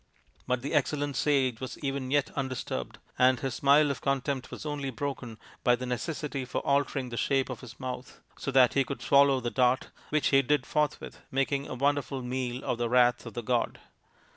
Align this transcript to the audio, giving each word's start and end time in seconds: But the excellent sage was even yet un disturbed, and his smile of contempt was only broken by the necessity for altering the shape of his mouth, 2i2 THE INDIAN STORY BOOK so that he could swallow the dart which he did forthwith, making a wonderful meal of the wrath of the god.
But 0.47 0.63
the 0.63 0.73
excellent 0.73 1.15
sage 1.15 1.59
was 1.61 1.77
even 1.83 2.09
yet 2.09 2.31
un 2.35 2.47
disturbed, 2.47 2.97
and 3.19 3.39
his 3.39 3.53
smile 3.53 3.91
of 3.91 4.01
contempt 4.01 4.49
was 4.49 4.65
only 4.65 4.89
broken 4.89 5.37
by 5.63 5.75
the 5.75 5.85
necessity 5.85 6.43
for 6.43 6.57
altering 6.61 7.09
the 7.09 7.17
shape 7.17 7.51
of 7.51 7.59
his 7.59 7.79
mouth, 7.79 8.07
2i2 8.07 8.07
THE 8.07 8.09
INDIAN 8.09 8.09
STORY 8.09 8.33
BOOK 8.33 8.39
so 8.41 8.51
that 8.51 8.73
he 8.73 8.83
could 8.83 9.01
swallow 9.03 9.39
the 9.39 9.51
dart 9.51 9.89
which 10.09 10.27
he 10.29 10.41
did 10.41 10.65
forthwith, 10.65 11.21
making 11.29 11.67
a 11.67 11.75
wonderful 11.75 12.23
meal 12.23 12.63
of 12.63 12.79
the 12.79 12.89
wrath 12.89 13.27
of 13.27 13.35
the 13.35 13.43
god. 13.43 13.79